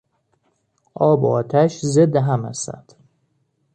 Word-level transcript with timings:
آب 0.93 1.23
و 1.23 1.27
آتش 1.27 1.79
ضد 1.85 2.15
هم 2.15 2.45
هستند. 2.45 2.93